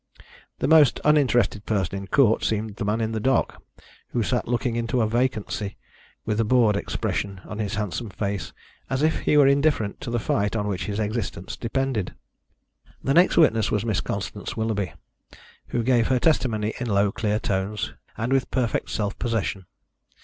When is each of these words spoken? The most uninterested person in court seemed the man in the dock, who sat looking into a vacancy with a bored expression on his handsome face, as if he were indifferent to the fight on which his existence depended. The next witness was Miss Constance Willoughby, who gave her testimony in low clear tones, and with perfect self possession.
The 0.57 0.67
most 0.67 0.99
uninterested 1.05 1.63
person 1.67 1.95
in 1.95 2.07
court 2.07 2.43
seemed 2.43 2.77
the 2.77 2.85
man 2.85 3.01
in 3.01 3.11
the 3.11 3.19
dock, 3.19 3.61
who 4.07 4.23
sat 4.23 4.47
looking 4.47 4.75
into 4.75 4.99
a 4.99 5.07
vacancy 5.07 5.77
with 6.25 6.39
a 6.39 6.43
bored 6.43 6.75
expression 6.75 7.39
on 7.45 7.59
his 7.59 7.75
handsome 7.75 8.09
face, 8.09 8.51
as 8.89 9.03
if 9.03 9.19
he 9.19 9.37
were 9.37 9.45
indifferent 9.45 10.01
to 10.01 10.09
the 10.09 10.17
fight 10.17 10.55
on 10.55 10.67
which 10.67 10.87
his 10.87 10.99
existence 10.99 11.55
depended. 11.55 12.15
The 13.03 13.13
next 13.13 13.37
witness 13.37 13.69
was 13.69 13.85
Miss 13.85 14.01
Constance 14.01 14.57
Willoughby, 14.57 14.91
who 15.67 15.83
gave 15.83 16.07
her 16.07 16.17
testimony 16.17 16.73
in 16.79 16.87
low 16.89 17.11
clear 17.11 17.37
tones, 17.37 17.93
and 18.17 18.33
with 18.33 18.49
perfect 18.49 18.89
self 18.89 19.19
possession. 19.19 19.67